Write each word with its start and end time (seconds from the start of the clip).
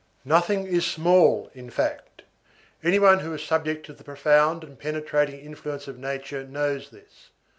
Nothing 0.25 0.65
is 0.65 0.83
small, 0.87 1.51
in 1.53 1.69
fact; 1.69 2.23
any 2.83 2.97
one 2.97 3.19
who 3.19 3.35
is 3.35 3.43
subject 3.43 3.85
to 3.85 3.93
the 3.93 4.03
profound 4.03 4.63
and 4.63 4.79
penetrating 4.79 5.39
influence 5.39 5.87
of 5.87 5.99
nature 5.99 6.43
knows 6.43 6.89
this. 6.89 7.29